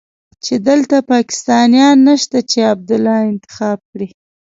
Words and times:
چې 0.43 0.53
دلته 0.67 0.97
پاکستانيان 1.13 1.97
نشته 2.09 2.37
چې 2.51 2.59
عبدالله 2.73 3.17
انتخاب 3.31 3.79
کړي. 3.91 4.07